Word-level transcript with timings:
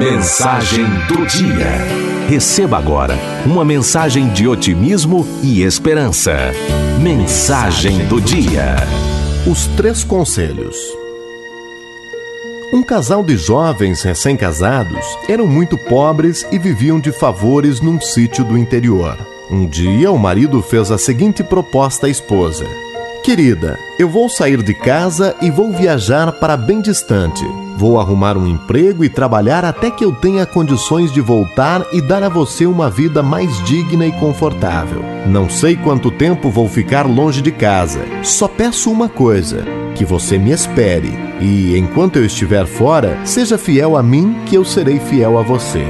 Mensagem 0.00 0.86
do 1.08 1.26
dia. 1.26 2.26
Receba 2.26 2.78
agora 2.78 3.14
uma 3.44 3.62
mensagem 3.66 4.30
de 4.30 4.48
otimismo 4.48 5.26
e 5.42 5.60
esperança. 5.62 6.32
Mensagem 6.98 8.06
do 8.06 8.18
dia. 8.18 8.76
Os 9.46 9.66
três 9.76 10.02
conselhos. 10.02 10.74
Um 12.72 12.82
casal 12.82 13.22
de 13.22 13.36
jovens 13.36 14.00
recém-casados 14.00 15.04
eram 15.28 15.46
muito 15.46 15.76
pobres 15.76 16.46
e 16.50 16.58
viviam 16.58 16.98
de 16.98 17.12
favores 17.12 17.82
num 17.82 18.00
sítio 18.00 18.42
do 18.42 18.56
interior. 18.56 19.18
Um 19.50 19.66
dia, 19.66 20.10
o 20.10 20.18
marido 20.18 20.62
fez 20.62 20.90
a 20.90 20.96
seguinte 20.96 21.44
proposta 21.44 22.06
à 22.06 22.08
esposa: 22.08 22.66
Querida, 23.22 23.78
eu 23.98 24.08
vou 24.08 24.30
sair 24.30 24.62
de 24.62 24.72
casa 24.72 25.36
e 25.42 25.50
vou 25.50 25.70
viajar 25.70 26.32
para 26.32 26.56
bem 26.56 26.80
distante. 26.80 27.44
Vou 27.76 28.00
arrumar 28.00 28.36
um 28.36 28.46
emprego 28.46 29.04
e 29.04 29.10
trabalhar 29.10 29.62
até 29.62 29.90
que 29.90 30.02
eu 30.02 30.12
tenha 30.12 30.46
condições 30.46 31.12
de 31.12 31.20
voltar 31.20 31.86
e 31.92 32.00
dar 32.00 32.22
a 32.22 32.30
você 32.30 32.64
uma 32.64 32.88
vida 32.88 33.22
mais 33.22 33.62
digna 33.64 34.06
e 34.06 34.12
confortável. 34.12 35.04
Não 35.26 35.50
sei 35.50 35.76
quanto 35.76 36.10
tempo 36.10 36.48
vou 36.48 36.66
ficar 36.66 37.06
longe 37.06 37.42
de 37.42 37.52
casa. 37.52 38.00
Só 38.22 38.48
peço 38.48 38.90
uma 38.90 39.08
coisa: 39.08 39.64
que 39.94 40.04
você 40.04 40.38
me 40.38 40.50
espere. 40.50 41.12
E 41.40 41.76
enquanto 41.76 42.16
eu 42.16 42.24
estiver 42.24 42.66
fora, 42.66 43.18
seja 43.24 43.58
fiel 43.58 43.98
a 43.98 44.02
mim, 44.02 44.34
que 44.46 44.56
eu 44.56 44.64
serei 44.64 44.98
fiel 44.98 45.38
a 45.38 45.42
você. 45.42 45.84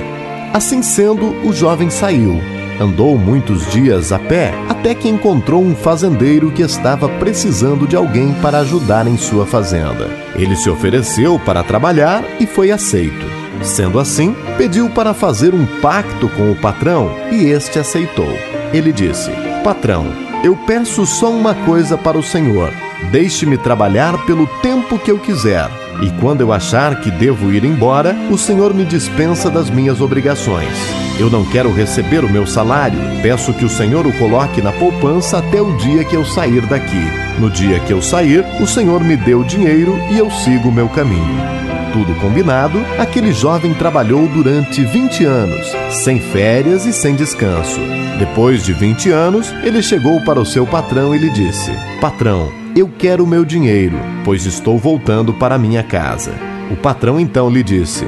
Assim 0.52 0.82
sendo, 0.82 1.26
o 1.46 1.52
jovem 1.52 1.90
saiu 1.90 2.59
Andou 2.80 3.18
muitos 3.18 3.70
dias 3.70 4.10
a 4.10 4.18
pé 4.18 4.54
até 4.66 4.94
que 4.94 5.06
encontrou 5.06 5.62
um 5.62 5.76
fazendeiro 5.76 6.50
que 6.50 6.62
estava 6.62 7.10
precisando 7.10 7.86
de 7.86 7.94
alguém 7.94 8.32
para 8.40 8.60
ajudar 8.60 9.06
em 9.06 9.18
sua 9.18 9.44
fazenda. 9.44 10.08
Ele 10.34 10.56
se 10.56 10.70
ofereceu 10.70 11.38
para 11.38 11.62
trabalhar 11.62 12.24
e 12.40 12.46
foi 12.46 12.70
aceito. 12.70 13.26
Sendo 13.62 13.98
assim, 14.00 14.34
pediu 14.56 14.88
para 14.88 15.12
fazer 15.12 15.52
um 15.52 15.66
pacto 15.82 16.26
com 16.30 16.50
o 16.50 16.56
patrão 16.56 17.10
e 17.30 17.44
este 17.44 17.78
aceitou. 17.78 18.32
Ele 18.72 18.94
disse: 18.94 19.30
Patrão, 19.62 20.06
eu 20.42 20.56
peço 20.56 21.04
só 21.04 21.30
uma 21.30 21.54
coisa 21.54 21.98
para 21.98 22.16
o 22.16 22.22
senhor. 22.22 22.72
Deixe-me 23.10 23.58
trabalhar 23.58 24.24
pelo 24.24 24.46
tempo 24.62 24.98
que 24.98 25.10
eu 25.10 25.18
quiser. 25.18 25.68
E 26.02 26.10
quando 26.20 26.40
eu 26.40 26.52
achar 26.52 27.00
que 27.00 27.10
devo 27.10 27.52
ir 27.52 27.64
embora, 27.64 28.14
o 28.30 28.38
senhor 28.38 28.72
me 28.72 28.84
dispensa 28.84 29.50
das 29.50 29.68
minhas 29.68 30.00
obrigações. 30.00 31.00
Eu 31.20 31.28
não 31.28 31.44
quero 31.44 31.70
receber 31.70 32.24
o 32.24 32.30
meu 32.30 32.46
salário. 32.46 32.98
Peço 33.20 33.52
que 33.52 33.64
o 33.66 33.68
Senhor 33.68 34.06
o 34.06 34.12
coloque 34.14 34.62
na 34.62 34.72
poupança 34.72 35.36
até 35.36 35.60
o 35.60 35.76
dia 35.76 36.02
que 36.02 36.16
eu 36.16 36.24
sair 36.24 36.64
daqui. 36.64 37.04
No 37.38 37.50
dia 37.50 37.78
que 37.80 37.92
eu 37.92 38.00
sair, 38.00 38.42
o 38.58 38.66
Senhor 38.66 39.04
me 39.04 39.18
dê 39.18 39.34
o 39.34 39.44
dinheiro 39.44 39.94
e 40.10 40.18
eu 40.18 40.30
sigo 40.30 40.70
o 40.70 40.72
meu 40.72 40.88
caminho. 40.88 41.60
Tudo 41.92 42.14
combinado, 42.20 42.78
aquele 42.98 43.32
jovem 43.32 43.74
trabalhou 43.74 44.26
durante 44.28 44.82
20 44.82 45.24
anos, 45.24 45.76
sem 45.90 46.18
férias 46.20 46.86
e 46.86 46.92
sem 46.92 47.14
descanso. 47.14 47.80
Depois 48.18 48.62
de 48.62 48.72
20 48.72 49.10
anos, 49.10 49.52
ele 49.62 49.82
chegou 49.82 50.20
para 50.22 50.40
o 50.40 50.46
seu 50.46 50.66
patrão 50.66 51.14
e 51.14 51.18
lhe 51.18 51.30
disse: 51.30 51.70
Patrão, 52.00 52.59
eu 52.76 52.90
quero 52.98 53.24
o 53.24 53.26
meu 53.26 53.44
dinheiro, 53.44 53.98
pois 54.24 54.46
estou 54.46 54.78
voltando 54.78 55.32
para 55.32 55.58
minha 55.58 55.82
casa. 55.82 56.32
O 56.70 56.76
patrão 56.76 57.18
então 57.18 57.50
lhe 57.50 57.62
disse: 57.62 58.06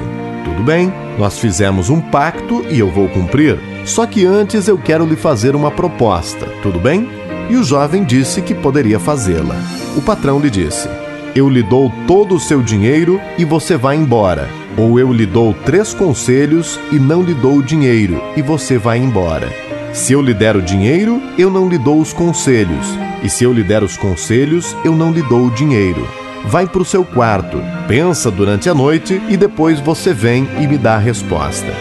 tudo 0.53 0.63
bem, 0.63 0.93
nós 1.17 1.39
fizemos 1.39 1.89
um 1.89 1.99
pacto 1.99 2.63
e 2.69 2.79
eu 2.79 2.91
vou 2.91 3.09
cumprir. 3.09 3.57
Só 3.85 4.05
que 4.05 4.25
antes 4.25 4.67
eu 4.67 4.77
quero 4.77 5.05
lhe 5.05 5.15
fazer 5.15 5.55
uma 5.55 5.71
proposta, 5.71 6.45
tudo 6.61 6.79
bem? 6.79 7.09
E 7.49 7.55
o 7.55 7.63
jovem 7.63 8.03
disse 8.03 8.41
que 8.41 8.53
poderia 8.53 8.99
fazê-la. 8.99 9.55
O 9.97 10.01
patrão 10.01 10.39
lhe 10.39 10.49
disse: 10.49 10.87
Eu 11.35 11.49
lhe 11.49 11.63
dou 11.63 11.91
todo 12.07 12.35
o 12.35 12.39
seu 12.39 12.61
dinheiro 12.61 13.19
e 13.37 13.43
você 13.43 13.75
vai 13.75 13.95
embora. 13.95 14.47
Ou 14.77 14.99
eu 14.99 15.11
lhe 15.11 15.25
dou 15.25 15.53
três 15.65 15.93
conselhos 15.93 16.79
e 16.91 16.99
não 16.99 17.21
lhe 17.21 17.33
dou 17.33 17.57
o 17.57 17.63
dinheiro 17.63 18.21
e 18.37 18.41
você 18.41 18.77
vai 18.77 18.99
embora. 18.99 19.49
Se 19.91 20.13
eu 20.13 20.21
lhe 20.21 20.33
der 20.33 20.55
o 20.55 20.61
dinheiro, 20.61 21.21
eu 21.37 21.49
não 21.49 21.67
lhe 21.67 21.77
dou 21.77 21.99
os 21.99 22.13
conselhos. 22.13 23.02
E 23.23 23.29
se 23.29 23.43
eu 23.43 23.53
lhe 23.53 23.63
der 23.63 23.83
os 23.83 23.95
conselhos, 23.95 24.75
eu 24.83 24.95
não 24.95 25.11
lhe 25.11 25.21
dou 25.23 25.47
o 25.47 25.51
dinheiro 25.51 26.05
vai 26.45 26.67
para 26.67 26.81
o 26.81 26.85
seu 26.85 27.05
quarto, 27.05 27.61
pensa 27.87 28.29
durante 28.29 28.69
a 28.69 28.73
noite 28.73 29.21
e 29.29 29.37
depois 29.37 29.79
você 29.79 30.13
vem 30.13 30.47
e 30.59 30.67
me 30.67 30.77
dá 30.77 30.95
a 30.95 30.99
resposta. 30.99 31.73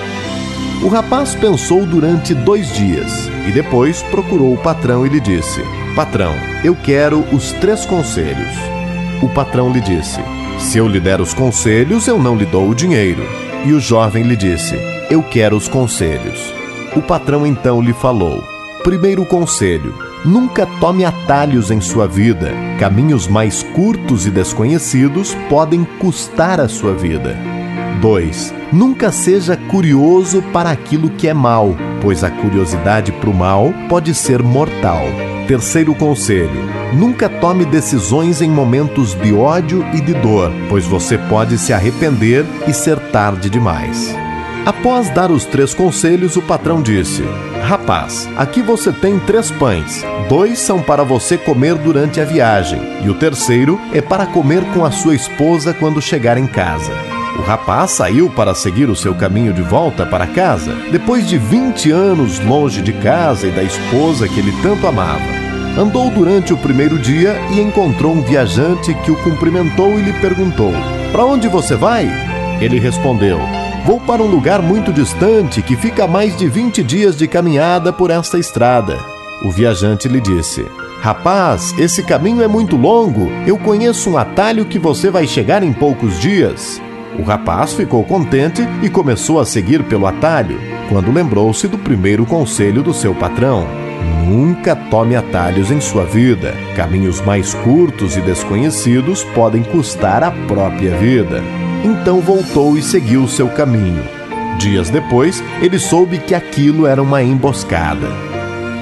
O 0.83 0.89
rapaz 0.89 1.35
pensou 1.35 1.87
durante 1.87 2.35
dois 2.35 2.73
dias 2.75 3.29
e 3.47 3.53
depois 3.53 4.03
procurou 4.03 4.55
o 4.55 4.59
patrão 4.59 5.07
e 5.07 5.09
lhe 5.09 5.21
disse: 5.21 5.63
Patrão, 5.95 6.35
eu 6.65 6.75
quero 6.75 7.21
os 7.33 7.53
três 7.55 7.87
conselhos. 7.87 8.53
O 9.23 9.29
patrão 9.29 9.73
lhe 9.73 9.81
disse: 9.81 10.21
Se 10.59 10.79
eu 10.79 10.89
lhe 10.89 10.99
der 10.99 11.21
os 11.21 11.33
conselhos, 11.33 12.09
eu 12.09 12.19
não 12.19 12.37
lhe 12.37 12.47
dou 12.47 12.69
o 12.69 12.75
dinheiro. 12.75 13.23
E 13.65 13.73
o 13.73 13.81
jovem 13.81 14.25
lhe 14.25 14.37
disse: 14.37 14.77
Eu 15.09 15.23
quero 15.23 15.57
os 15.57 15.69
conselhos. 15.69 16.53
O 16.97 17.03
patrão 17.03 17.47
então 17.47 17.81
lhe 17.81 17.93
falou: 17.93 18.43
Primeiro 18.83 19.25
conselho: 19.25 20.12
Nunca 20.25 20.65
tome 20.79 21.05
atalhos 21.05 21.73
em 21.73 21.81
sua 21.81 22.07
vida. 22.07 22.53
Caminhos 22.79 23.27
mais 23.27 23.65
curtos 23.75 24.25
e 24.25 24.31
desconhecidos 24.31 25.37
podem 25.49 25.83
custar 25.99 26.61
a 26.61 26.69
sua 26.69 26.95
vida. 26.95 27.37
2. 28.01 28.55
Nunca 28.73 29.11
seja 29.11 29.57
curioso 29.57 30.41
para 30.53 30.71
aquilo 30.71 31.11
que 31.11 31.27
é 31.27 31.35
mal, 31.35 31.75
pois 32.01 32.23
a 32.23 32.31
curiosidade 32.31 33.11
para 33.11 33.31
o 33.31 33.35
mal 33.35 33.75
pode 33.89 34.15
ser 34.15 34.45
mortal. 34.45 35.03
Terceiro 35.49 35.93
conselho: 35.93 36.71
nunca 36.95 37.29
tome 37.29 37.65
decisões 37.65 38.41
em 38.41 38.49
momentos 38.49 39.15
de 39.15 39.35
ódio 39.35 39.85
e 39.93 40.01
de 40.01 40.15
dor, 40.15 40.53
pois 40.69 40.87
você 40.87 41.19
pode 41.19 41.59
se 41.59 41.73
arrepender 41.73 42.47
e 42.69 42.73
ser 42.73 42.97
tarde 43.11 43.51
demais. 43.51 44.15
Após 44.65 45.11
dar 45.11 45.33
os 45.33 45.45
três 45.45 45.75
conselhos, 45.75 46.37
o 46.37 46.43
patrão 46.43 46.81
disse: 46.81 47.25
Rapaz, 47.65 48.29
aqui 48.37 48.63
você 48.63 48.93
tem 48.93 49.19
três 49.19 49.51
pães. 49.51 50.05
Dois 50.33 50.61
são 50.61 50.81
para 50.81 51.05
você 51.05 51.37
comer 51.37 51.75
durante 51.75 52.19
a 52.19 52.25
viagem, 52.25 52.81
e 53.05 53.11
o 53.11 53.13
terceiro 53.13 53.79
é 53.93 54.01
para 54.01 54.25
comer 54.25 54.65
com 54.73 54.83
a 54.83 54.91
sua 54.91 55.15
esposa 55.15 55.75
quando 55.75 56.01
chegar 56.01 56.39
em 56.39 56.47
casa. 56.47 56.91
O 57.39 57.43
rapaz 57.43 57.91
saiu 57.91 58.31
para 58.31 58.55
seguir 58.55 58.89
o 58.89 58.97
seu 58.97 59.15
caminho 59.15 59.53
de 59.53 59.61
volta 59.61 60.07
para 60.07 60.27
casa, 60.27 60.75
depois 60.91 61.29
de 61.29 61.37
20 61.37 61.91
anos 61.91 62.41
longe 62.41 62.81
de 62.81 62.95
casa 62.95 63.47
e 63.47 63.51
da 63.51 63.63
esposa 63.63 64.27
que 64.27 64.41
ele 64.41 64.55
tanto 64.63 64.87
amava. 64.87 65.21
Andou 65.79 66.09
durante 66.09 66.55
o 66.55 66.57
primeiro 66.57 66.99
dia 66.99 67.39
e 67.51 67.61
encontrou 67.61 68.15
um 68.15 68.23
viajante 68.23 68.95
que 69.05 69.11
o 69.11 69.23
cumprimentou 69.23 69.99
e 69.99 70.03
lhe 70.03 70.15
perguntou: 70.15 70.73
Para 71.13 71.27
onde 71.27 71.47
você 71.47 71.77
vai? 71.77 72.09
Ele 72.59 72.81
respondeu: 72.81 73.39
Vou 73.85 74.01
para 74.01 74.23
um 74.23 74.29
lugar 74.29 74.63
muito 74.63 74.95
distante 74.95 75.61
que 75.61 75.77
fica 75.77 76.05
a 76.05 76.09
mais 76.09 76.35
de 76.39 76.49
20 76.49 76.83
dias 76.83 77.19
de 77.19 77.29
caminhada 77.29 77.93
por 77.93 78.11
esta 78.11 78.39
estrada. 78.39 79.22
O 79.45 79.51
viajante 79.51 80.09
lhe 80.09 80.21
disse: 80.21 80.65
Rapaz, 81.01 81.75
esse 81.79 82.03
caminho 82.03 82.43
é 82.43 82.49
muito 82.49 82.77
longo. 82.77 83.29
Eu 83.47 83.59
conheço 83.59 84.11
um 84.11 84.17
atalho 84.17 84.65
que 84.65 84.79
você 84.79 85.11
vai 85.11 85.27
chegar 85.27 85.63
em 85.63 85.73
poucos 85.73 86.21
dias. 86.21 86.81
O 87.19 87.23
rapaz 87.23 87.73
ficou 87.73 88.05
contente 88.05 88.63
e 88.83 88.89
começou 88.89 89.41
a 89.41 89.45
seguir 89.45 89.83
pelo 89.83 90.07
atalho, 90.07 90.59
quando 90.89 91.13
lembrou-se 91.13 91.67
do 91.67 91.77
primeiro 91.77 92.25
conselho 92.25 92.83
do 92.83 92.95
seu 92.95 93.15
patrão. 93.15 93.67
Nunca 94.27 94.75
tome 94.77 95.17
atalhos 95.17 95.71
em 95.71 95.81
sua 95.81 96.05
vida. 96.05 96.55
Caminhos 96.77 97.21
mais 97.21 97.53
curtos 97.53 98.17
e 98.17 98.21
desconhecidos 98.21 99.25
podem 99.35 99.63
custar 99.63 100.23
a 100.23 100.31
própria 100.31 100.97
vida. 100.97 101.43
Então 101.85 102.21
voltou 102.21 102.79
e 102.79 102.83
seguiu 102.83 103.27
seu 103.27 103.49
caminho. 103.49 104.03
Dias 104.59 104.89
depois, 104.89 105.43
ele 105.61 105.79
soube 105.79 106.19
que 106.19 106.35
aquilo 106.35 106.87
era 106.87 107.03
uma 107.03 107.23
emboscada. 107.23 108.32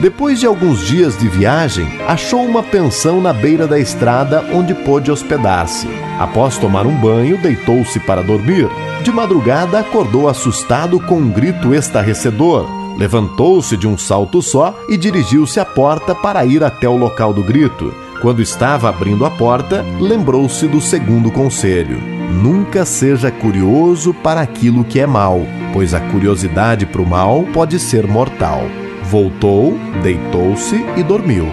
Depois 0.01 0.41
de 0.41 0.47
alguns 0.47 0.87
dias 0.87 1.19
de 1.19 1.29
viagem, 1.29 1.87
achou 2.09 2.45
uma 2.45 2.63
pensão 2.63 3.21
na 3.21 3.33
beira 3.33 3.67
da 3.67 3.79
estrada 3.79 4.45
onde 4.53 4.75
pôde 4.75 5.11
hospedar-se. 5.11 5.87
Após 6.19 6.57
tomar 6.59 6.87
um 6.87 6.95
banho, 6.95 7.37
deitou-se 7.39 8.01
para 8.01 8.23
dormir. 8.23 8.69
De 9.03 9.13
madrugada, 9.13 9.79
acordou 9.79 10.29
assustado 10.29 10.99
com 11.01 11.17
um 11.17 11.31
grito 11.31 11.75
estarrecedor. 11.75 12.67
Levantou-se 12.97 13.77
de 13.77 13.87
um 13.87 13.97
salto 13.97 14.43
só 14.43 14.75
e 14.89 14.97
dirigiu-se 14.97 15.61
à 15.61 15.65
porta 15.65 16.15
para 16.15 16.45
ir 16.45 16.65
até 16.65 16.89
o 16.89 16.97
local 16.97 17.33
do 17.33 17.43
grito. 17.43 17.95
Quando 18.21 18.43
estava 18.43 18.89
abrindo 18.89 19.25
a 19.25 19.31
porta, 19.31 19.85
lembrou-se 19.99 20.67
do 20.67 20.81
segundo 20.81 21.31
conselho 21.31 22.21
Nunca 22.31 22.85
seja 22.85 23.31
curioso 23.31 24.15
para 24.15 24.41
aquilo 24.41 24.85
que 24.85 25.01
é 25.01 25.07
mal, 25.07 25.41
pois 25.73 25.93
a 25.93 26.01
curiosidade 26.01 26.87
para 26.87 27.03
o 27.03 27.07
mal 27.07 27.43
pode 27.53 27.79
ser 27.81 28.07
mortal. 28.07 28.63
Voltou, 29.11 29.77
deitou-se 30.05 30.77
e 30.97 31.03
dormiu. 31.03 31.49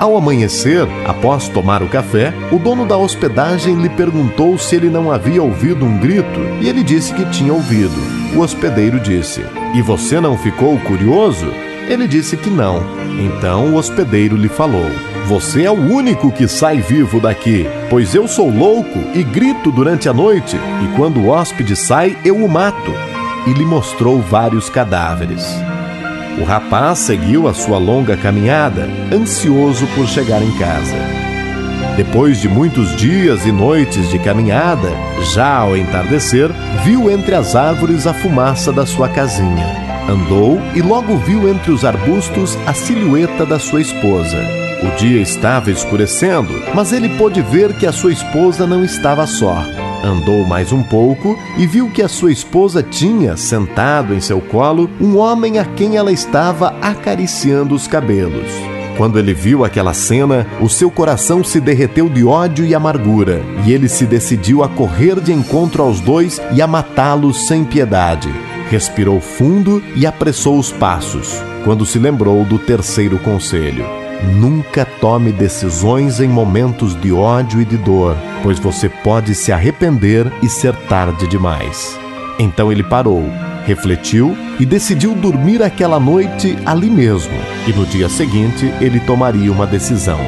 Ao 0.00 0.16
amanhecer, 0.16 0.84
após 1.06 1.48
tomar 1.48 1.80
o 1.80 1.88
café, 1.88 2.34
o 2.50 2.58
dono 2.58 2.84
da 2.84 2.96
hospedagem 2.96 3.76
lhe 3.76 3.88
perguntou 3.88 4.58
se 4.58 4.74
ele 4.74 4.90
não 4.90 5.12
havia 5.12 5.40
ouvido 5.40 5.84
um 5.84 5.96
grito 5.96 6.40
e 6.60 6.68
ele 6.68 6.82
disse 6.82 7.14
que 7.14 7.24
tinha 7.26 7.52
ouvido. 7.52 7.94
O 8.34 8.40
hospedeiro 8.40 8.98
disse: 8.98 9.44
E 9.76 9.80
você 9.80 10.20
não 10.20 10.36
ficou 10.36 10.76
curioso? 10.80 11.46
Ele 11.88 12.08
disse 12.08 12.36
que 12.36 12.50
não. 12.50 12.82
Então 13.16 13.72
o 13.72 13.76
hospedeiro 13.76 14.36
lhe 14.36 14.48
falou: 14.48 14.90
Você 15.28 15.62
é 15.62 15.70
o 15.70 15.74
único 15.74 16.32
que 16.32 16.48
sai 16.48 16.80
vivo 16.80 17.20
daqui, 17.20 17.64
pois 17.88 18.12
eu 18.12 18.26
sou 18.26 18.50
louco 18.50 18.98
e 19.14 19.22
grito 19.22 19.70
durante 19.70 20.08
a 20.08 20.12
noite, 20.12 20.56
e 20.56 20.96
quando 20.96 21.20
o 21.20 21.28
hóspede 21.28 21.76
sai, 21.76 22.18
eu 22.24 22.34
o 22.36 22.48
mato. 22.48 22.92
e 23.46 23.52
lhe 23.52 23.64
mostrou 23.64 24.20
vários 24.20 24.68
cadáveres. 24.68 25.46
O 26.40 26.44
rapaz 26.44 27.00
seguiu 27.00 27.48
a 27.48 27.54
sua 27.54 27.78
longa 27.78 28.16
caminhada, 28.16 28.88
ansioso 29.12 29.86
por 29.94 30.06
chegar 30.06 30.40
em 30.40 30.50
casa. 30.56 30.96
Depois 31.96 32.40
de 32.40 32.48
muitos 32.48 32.94
dias 32.94 33.44
e 33.44 33.50
noites 33.50 34.08
de 34.08 34.20
caminhada, 34.20 34.88
já 35.34 35.56
ao 35.56 35.76
entardecer, 35.76 36.48
viu 36.84 37.10
entre 37.10 37.34
as 37.34 37.56
árvores 37.56 38.06
a 38.06 38.14
fumaça 38.14 38.72
da 38.72 38.86
sua 38.86 39.08
casinha. 39.08 39.66
Andou 40.08 40.60
e 40.76 40.80
logo 40.80 41.16
viu 41.18 41.48
entre 41.48 41.72
os 41.72 41.84
arbustos 41.84 42.56
a 42.66 42.72
silhueta 42.72 43.44
da 43.44 43.58
sua 43.58 43.80
esposa. 43.80 44.67
O 44.80 44.96
dia 44.96 45.20
estava 45.20 45.72
escurecendo, 45.72 46.52
mas 46.72 46.92
ele 46.92 47.08
pôde 47.08 47.42
ver 47.42 47.72
que 47.74 47.84
a 47.84 47.90
sua 47.90 48.12
esposa 48.12 48.64
não 48.64 48.84
estava 48.84 49.26
só. 49.26 49.64
Andou 50.04 50.46
mais 50.46 50.70
um 50.72 50.84
pouco 50.84 51.36
e 51.56 51.66
viu 51.66 51.90
que 51.90 52.00
a 52.00 52.06
sua 52.06 52.30
esposa 52.30 52.80
tinha, 52.80 53.36
sentado 53.36 54.14
em 54.14 54.20
seu 54.20 54.40
colo, 54.40 54.88
um 55.00 55.16
homem 55.16 55.58
a 55.58 55.64
quem 55.64 55.96
ela 55.96 56.12
estava 56.12 56.76
acariciando 56.80 57.74
os 57.74 57.88
cabelos. 57.88 58.48
Quando 58.96 59.18
ele 59.18 59.34
viu 59.34 59.64
aquela 59.64 59.92
cena, 59.92 60.46
o 60.60 60.68
seu 60.68 60.92
coração 60.92 61.42
se 61.42 61.60
derreteu 61.60 62.08
de 62.08 62.24
ódio 62.24 62.64
e 62.64 62.72
amargura, 62.72 63.42
e 63.66 63.72
ele 63.72 63.88
se 63.88 64.06
decidiu 64.06 64.62
a 64.62 64.68
correr 64.68 65.18
de 65.20 65.32
encontro 65.32 65.82
aos 65.82 66.00
dois 66.00 66.40
e 66.52 66.62
a 66.62 66.68
matá-los 66.68 67.48
sem 67.48 67.64
piedade. 67.64 68.32
Respirou 68.70 69.20
fundo 69.20 69.82
e 69.96 70.06
apressou 70.06 70.56
os 70.56 70.70
passos, 70.70 71.42
quando 71.64 71.84
se 71.84 71.98
lembrou 71.98 72.44
do 72.44 72.60
terceiro 72.60 73.18
conselho. 73.18 73.97
Nunca 74.24 74.84
tome 74.84 75.30
decisões 75.30 76.20
em 76.20 76.28
momentos 76.28 77.00
de 77.00 77.12
ódio 77.12 77.60
e 77.60 77.64
de 77.64 77.76
dor, 77.76 78.16
pois 78.42 78.58
você 78.58 78.88
pode 78.88 79.34
se 79.34 79.52
arrepender 79.52 80.30
e 80.42 80.48
ser 80.48 80.74
tarde 80.74 81.26
demais. 81.28 81.98
Então 82.38 82.70
ele 82.70 82.82
parou, 82.82 83.24
refletiu 83.64 84.36
e 84.58 84.66
decidiu 84.66 85.14
dormir 85.14 85.62
aquela 85.62 86.00
noite 86.00 86.58
ali 86.66 86.90
mesmo, 86.90 87.34
e 87.66 87.72
no 87.72 87.86
dia 87.86 88.08
seguinte 88.08 88.72
ele 88.80 88.98
tomaria 89.00 89.52
uma 89.52 89.66
decisão. 89.66 90.20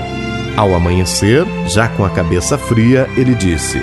Ao 0.56 0.74
amanhecer, 0.74 1.44
já 1.66 1.88
com 1.88 2.04
a 2.04 2.10
cabeça 2.10 2.58
fria, 2.58 3.08
ele 3.16 3.34
disse: 3.34 3.82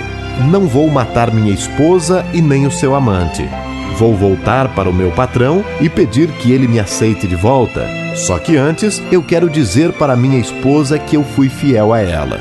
Não 0.50 0.66
vou 0.66 0.88
matar 0.88 1.32
minha 1.32 1.52
esposa 1.52 2.24
e 2.32 2.40
nem 2.40 2.66
o 2.66 2.70
seu 2.70 2.94
amante. 2.94 3.48
Vou 3.96 4.14
voltar 4.14 4.68
para 4.74 4.88
o 4.88 4.94
meu 4.94 5.10
patrão 5.10 5.64
e 5.80 5.88
pedir 5.88 6.28
que 6.32 6.52
ele 6.52 6.68
me 6.68 6.78
aceite 6.78 7.26
de 7.26 7.34
volta. 7.34 8.07
Só 8.26 8.38
que 8.38 8.56
antes 8.56 9.00
eu 9.12 9.22
quero 9.22 9.48
dizer 9.48 9.92
para 9.92 10.16
minha 10.16 10.38
esposa 10.38 10.98
que 10.98 11.16
eu 11.16 11.22
fui 11.22 11.48
fiel 11.48 11.92
a 11.92 12.00
ela. 12.00 12.40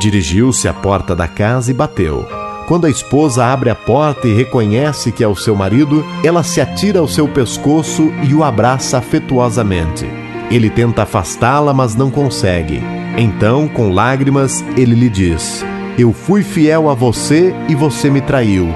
Dirigiu-se 0.00 0.68
à 0.68 0.72
porta 0.72 1.16
da 1.16 1.26
casa 1.26 1.70
e 1.70 1.74
bateu. 1.74 2.26
Quando 2.66 2.86
a 2.86 2.90
esposa 2.90 3.44
abre 3.44 3.68
a 3.68 3.74
porta 3.74 4.28
e 4.28 4.32
reconhece 4.32 5.10
que 5.10 5.24
é 5.24 5.28
o 5.28 5.34
seu 5.34 5.56
marido, 5.56 6.04
ela 6.22 6.44
se 6.44 6.60
atira 6.60 7.00
ao 7.00 7.08
seu 7.08 7.26
pescoço 7.26 8.12
e 8.22 8.32
o 8.32 8.44
abraça 8.44 8.98
afetuosamente. 8.98 10.06
Ele 10.48 10.70
tenta 10.70 11.02
afastá-la, 11.02 11.74
mas 11.74 11.96
não 11.96 12.10
consegue. 12.10 12.80
Então, 13.18 13.66
com 13.66 13.92
lágrimas, 13.92 14.64
ele 14.76 14.94
lhe 14.94 15.10
diz: 15.10 15.64
Eu 15.98 16.12
fui 16.12 16.44
fiel 16.44 16.88
a 16.88 16.94
você 16.94 17.52
e 17.68 17.74
você 17.74 18.08
me 18.08 18.20
traiu. 18.20 18.68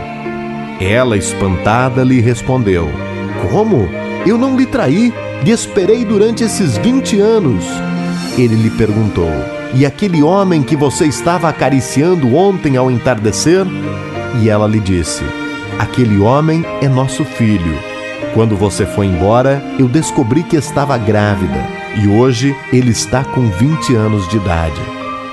Ela, 0.81 1.17
espantada, 1.17 2.03
lhe 2.03 2.21
respondeu: 2.21 2.91
Como? 3.51 3.89
Eu 4.27 4.37
não 4.37 4.57
lhe 4.57 4.67
traí, 4.67 5.13
lhe 5.43 5.51
esperei 5.51 6.05
durante 6.05 6.45
esses 6.45 6.77
vinte 6.79 7.19
anos. 7.19 7.65
Ele 8.39 8.55
lhe 8.55 8.71
perguntou: 8.71 9.31
E 9.75 9.85
aquele 9.85 10.23
homem 10.23 10.63
que 10.63 10.77
você 10.77 11.07
estava 11.07 11.49
acariciando 11.49 12.35
ontem 12.35 12.77
ao 12.77 12.91
entardecer? 12.91 13.67
E 14.41 14.49
ela 14.49 14.67
lhe 14.67 14.81
disse: 14.81 15.23
Aquele 15.79 16.19
homem 16.19 16.65
é 16.81 16.89
nosso 16.89 17.25
filho. 17.25 17.79
Quando 18.35 18.57
você 18.57 18.85
foi 18.85 19.07
embora, 19.07 19.63
eu 19.79 19.89
descobri 19.89 20.43
que 20.43 20.57
estava 20.57 20.99
grávida 20.99 21.85
e 21.97 22.09
hoje 22.09 22.57
ele 22.73 22.91
está 22.91 23.23
com 23.25 23.49
20 23.49 23.95
anos 23.95 24.29
de 24.29 24.37
idade. 24.37 24.81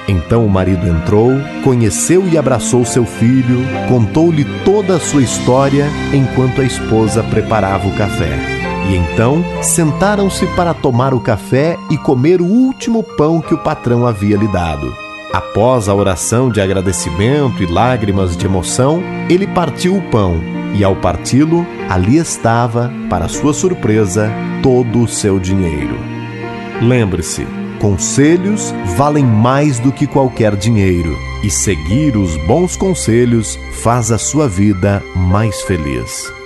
Então 0.07 0.45
o 0.45 0.49
marido 0.49 0.87
entrou, 0.87 1.31
conheceu 1.63 2.27
e 2.27 2.37
abraçou 2.37 2.85
seu 2.85 3.05
filho, 3.05 3.65
contou-lhe 3.87 4.45
toda 4.63 4.97
a 4.97 4.99
sua 4.99 5.23
história 5.23 5.87
enquanto 6.13 6.61
a 6.61 6.65
esposa 6.65 7.23
preparava 7.23 7.87
o 7.87 7.95
café. 7.95 8.60
E 8.91 8.95
então 8.95 9.41
sentaram-se 9.61 10.45
para 10.47 10.73
tomar 10.73 11.13
o 11.13 11.21
café 11.21 11.77
e 11.89 11.97
comer 11.97 12.41
o 12.41 12.45
último 12.45 13.01
pão 13.01 13.39
que 13.39 13.53
o 13.53 13.57
patrão 13.57 14.05
havia 14.05 14.35
lhe 14.35 14.49
dado. 14.49 14.93
Após 15.31 15.87
a 15.87 15.95
oração 15.95 16.49
de 16.49 16.59
agradecimento 16.59 17.63
e 17.63 17.65
lágrimas 17.65 18.35
de 18.35 18.45
emoção, 18.45 19.01
ele 19.29 19.47
partiu 19.47 19.95
o 19.95 20.01
pão 20.11 20.41
e, 20.75 20.83
ao 20.83 20.93
parti-lo, 20.97 21.65
ali 21.87 22.17
estava, 22.17 22.91
para 23.09 23.29
sua 23.29 23.53
surpresa, 23.53 24.29
todo 24.61 25.03
o 25.03 25.07
seu 25.07 25.39
dinheiro. 25.39 25.97
Lembre-se, 26.81 27.47
Conselhos 27.79 28.75
valem 28.97 29.23
mais 29.25 29.79
do 29.79 29.91
que 29.91 30.05
qualquer 30.05 30.55
dinheiro, 30.55 31.17
e 31.41 31.49
seguir 31.49 32.15
os 32.15 32.35
bons 32.45 32.75
conselhos 32.75 33.57
faz 33.71 34.11
a 34.11 34.17
sua 34.17 34.47
vida 34.47 35.01
mais 35.15 35.61
feliz. 35.61 36.40